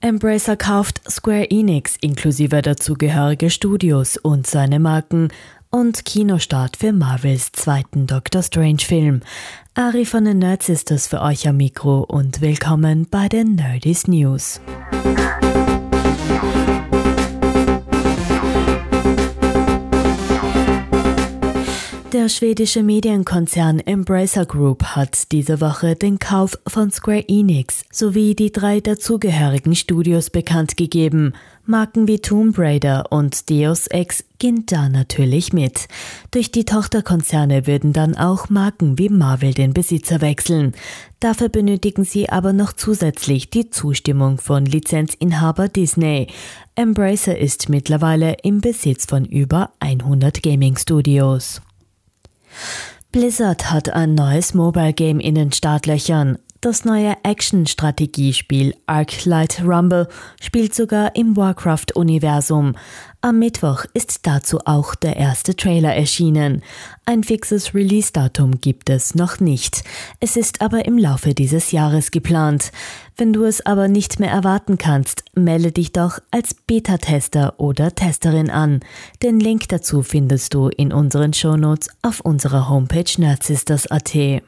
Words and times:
Embracer 0.00 0.56
kauft 0.56 1.00
Square 1.10 1.50
Enix 1.50 1.96
inklusive 2.00 2.60
dazugehörige 2.60 3.48
Studios 3.48 4.18
und 4.18 4.46
seine 4.46 4.78
Marken 4.78 5.28
und 5.70 6.04
Kinostart 6.04 6.76
für 6.76 6.92
Marvels 6.92 7.52
zweiten 7.52 8.06
Doctor 8.06 8.42
Strange 8.42 8.80
Film. 8.80 9.22
Ari 9.74 10.04
von 10.04 10.24
den 10.24 10.38
Nerds 10.38 10.68
ist 10.68 10.90
das 10.90 11.06
für 11.06 11.22
euch 11.22 11.48
am 11.48 11.56
Mikro 11.56 12.00
und 12.00 12.40
willkommen 12.40 13.06
bei 13.10 13.28
den 13.28 13.54
Nerdies 13.54 14.06
News. 14.06 14.60
Der 22.16 22.30
schwedische 22.30 22.82
Medienkonzern 22.82 23.78
Embracer 23.78 24.46
Group 24.46 24.82
hat 24.82 25.32
diese 25.32 25.60
Woche 25.60 25.96
den 25.96 26.18
Kauf 26.18 26.58
von 26.66 26.90
Square 26.90 27.28
Enix 27.28 27.84
sowie 27.92 28.34
die 28.34 28.50
drei 28.50 28.80
dazugehörigen 28.80 29.74
Studios 29.74 30.30
bekannt 30.30 30.78
gegeben. 30.78 31.34
Marken 31.66 32.08
wie 32.08 32.20
Tomb 32.20 32.58
Raider 32.58 33.12
und 33.12 33.50
Deus 33.50 33.86
Ex 33.88 34.24
gehen 34.38 34.64
da 34.64 34.88
natürlich 34.88 35.52
mit. 35.52 35.88
Durch 36.30 36.50
die 36.50 36.64
Tochterkonzerne 36.64 37.66
würden 37.66 37.92
dann 37.92 38.16
auch 38.16 38.48
Marken 38.48 38.98
wie 38.98 39.10
Marvel 39.10 39.52
den 39.52 39.74
Besitzer 39.74 40.22
wechseln. 40.22 40.72
Dafür 41.20 41.50
benötigen 41.50 42.04
sie 42.04 42.30
aber 42.30 42.54
noch 42.54 42.72
zusätzlich 42.72 43.50
die 43.50 43.68
Zustimmung 43.68 44.38
von 44.38 44.64
Lizenzinhaber 44.64 45.68
Disney. 45.68 46.28
Embracer 46.76 47.36
ist 47.36 47.68
mittlerweile 47.68 48.38
im 48.42 48.62
Besitz 48.62 49.04
von 49.04 49.26
über 49.26 49.72
100 49.80 50.42
Gaming 50.42 50.78
Studios. 50.78 51.60
Blizzard 53.12 53.70
hat 53.70 53.88
ein 53.88 54.14
neues 54.14 54.52
Mobile 54.52 54.92
Game 54.92 55.20
in 55.20 55.34
den 55.34 55.52
Startlöchern. 55.52 56.38
Das 56.62 56.86
neue 56.86 57.14
Action-Strategiespiel 57.22 58.74
Arclight 58.86 59.62
Rumble 59.62 60.08
spielt 60.40 60.74
sogar 60.74 61.14
im 61.14 61.36
Warcraft-Universum. 61.36 62.74
Am 63.20 63.38
Mittwoch 63.38 63.84
ist 63.92 64.26
dazu 64.26 64.60
auch 64.64 64.94
der 64.94 65.16
erste 65.16 65.54
Trailer 65.54 65.94
erschienen. 65.94 66.62
Ein 67.04 67.24
fixes 67.24 67.74
Release-Datum 67.74 68.60
gibt 68.60 68.88
es 68.88 69.14
noch 69.14 69.38
nicht. 69.38 69.84
Es 70.20 70.36
ist 70.36 70.62
aber 70.62 70.86
im 70.86 70.96
Laufe 70.96 71.34
dieses 71.34 71.72
Jahres 71.72 72.10
geplant. 72.10 72.72
Wenn 73.16 73.32
du 73.32 73.44
es 73.44 73.64
aber 73.66 73.88
nicht 73.88 74.18
mehr 74.18 74.30
erwarten 74.30 74.78
kannst, 74.78 75.24
melde 75.34 75.72
dich 75.72 75.92
doch 75.92 76.20
als 76.30 76.54
Beta-Tester 76.54 77.54
oder 77.58 77.94
Testerin 77.94 78.50
an. 78.50 78.80
Den 79.22 79.40
Link 79.40 79.68
dazu 79.68 80.02
findest 80.02 80.54
du 80.54 80.68
in 80.68 80.92
unseren 80.92 81.32
Shownotes 81.32 81.88
auf 82.02 82.20
unserer 82.20 82.68
Homepage 82.68 83.10
nerdsisters.at. 83.18 84.42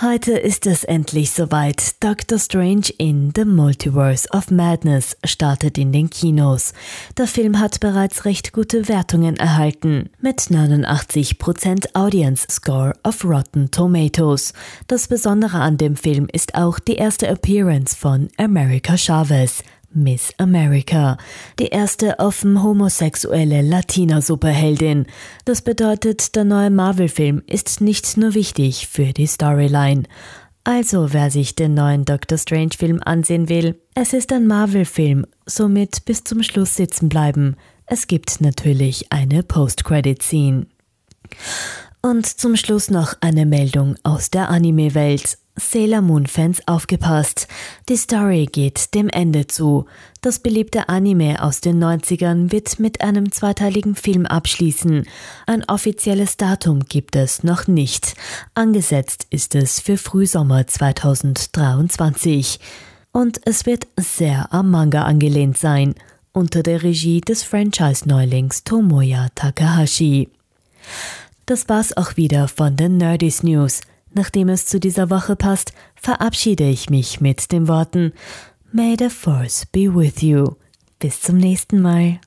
Heute 0.00 0.32
ist 0.32 0.66
es 0.66 0.84
endlich 0.84 1.30
soweit. 1.30 2.02
Doctor 2.02 2.38
Strange 2.38 2.88
in 2.96 3.32
The 3.36 3.44
Multiverse 3.44 4.26
of 4.30 4.50
Madness 4.50 5.14
startet 5.24 5.76
in 5.76 5.92
den 5.92 6.08
Kinos. 6.08 6.72
Der 7.18 7.26
Film 7.26 7.60
hat 7.60 7.80
bereits 7.80 8.24
recht 8.24 8.54
gute 8.54 8.88
Wertungen 8.88 9.36
erhalten, 9.36 10.08
mit 10.18 10.40
89% 10.40 11.94
Audience 11.94 12.46
Score 12.50 12.94
auf 13.02 13.24
Rotten 13.24 13.70
Tomatoes. 13.70 14.54
Das 14.86 15.06
Besondere 15.06 15.58
an 15.58 15.76
dem 15.76 15.96
Film 15.96 16.28
ist 16.32 16.54
auch 16.54 16.78
die 16.78 16.96
erste 16.96 17.28
Appearance 17.28 17.94
von 17.94 18.28
America 18.38 18.96
Chavez. 18.96 19.62
Miss 19.92 20.32
America, 20.38 21.18
die 21.58 21.66
erste 21.66 22.20
offen 22.20 22.62
homosexuelle 22.62 23.62
Latina-Superheldin. 23.62 25.06
Das 25.44 25.62
bedeutet, 25.62 26.36
der 26.36 26.44
neue 26.44 26.70
Marvel-Film 26.70 27.42
ist 27.46 27.80
nicht 27.80 28.16
nur 28.16 28.34
wichtig 28.34 28.86
für 28.86 29.12
die 29.12 29.26
Storyline. 29.26 30.04
Also, 30.62 31.12
wer 31.12 31.30
sich 31.30 31.56
den 31.56 31.74
neuen 31.74 32.04
Doctor 32.04 32.38
Strange-Film 32.38 33.00
ansehen 33.04 33.48
will, 33.48 33.80
es 33.94 34.12
ist 34.12 34.32
ein 34.32 34.46
Marvel-Film, 34.46 35.26
somit 35.44 36.04
bis 36.04 36.22
zum 36.22 36.44
Schluss 36.44 36.76
sitzen 36.76 37.08
bleiben. 37.08 37.56
Es 37.86 38.06
gibt 38.06 38.40
natürlich 38.40 39.10
eine 39.10 39.42
Post-Credit-Scene. 39.42 40.66
Und 42.02 42.26
zum 42.26 42.56
Schluss 42.56 42.90
noch 42.90 43.14
eine 43.20 43.44
Meldung 43.44 43.94
aus 44.02 44.30
der 44.30 44.48
Anime-Welt. 44.48 45.36
Sailor 45.56 46.00
Moon-Fans 46.00 46.66
aufgepasst. 46.66 47.46
Die 47.90 47.96
Story 47.96 48.46
geht 48.50 48.94
dem 48.94 49.10
Ende 49.10 49.46
zu. 49.46 49.84
Das 50.22 50.38
beliebte 50.38 50.88
Anime 50.88 51.42
aus 51.42 51.60
den 51.60 51.82
90ern 51.82 52.50
wird 52.50 52.78
mit 52.78 53.02
einem 53.02 53.30
zweiteiligen 53.30 53.94
Film 53.94 54.24
abschließen. 54.24 55.06
Ein 55.46 55.64
offizielles 55.68 56.38
Datum 56.38 56.86
gibt 56.86 57.16
es 57.16 57.42
noch 57.42 57.66
nicht. 57.66 58.14
Angesetzt 58.54 59.26
ist 59.28 59.54
es 59.54 59.80
für 59.80 59.98
Frühsommer 59.98 60.66
2023. 60.66 62.58
Und 63.12 63.40
es 63.44 63.66
wird 63.66 63.86
sehr 63.98 64.50
am 64.54 64.70
Manga 64.70 65.02
angelehnt 65.02 65.58
sein, 65.58 65.94
unter 66.32 66.62
der 66.62 66.82
Regie 66.82 67.20
des 67.20 67.42
Franchise-Neulings 67.42 68.64
Tomoya 68.64 69.28
Takahashi. 69.34 70.30
Das 71.50 71.68
war's 71.68 71.96
auch 71.96 72.16
wieder 72.16 72.46
von 72.46 72.76
den 72.76 72.96
Nerdies 72.96 73.42
News. 73.42 73.80
Nachdem 74.14 74.48
es 74.50 74.66
zu 74.66 74.78
dieser 74.78 75.10
Woche 75.10 75.34
passt, 75.34 75.72
verabschiede 75.96 76.62
ich 76.62 76.90
mich 76.90 77.20
mit 77.20 77.50
den 77.50 77.66
Worten 77.66 78.12
May 78.70 78.94
the 78.96 79.08
Force 79.08 79.66
be 79.66 79.92
with 79.92 80.22
you. 80.22 80.54
Bis 81.00 81.20
zum 81.20 81.38
nächsten 81.38 81.82
Mal. 81.82 82.20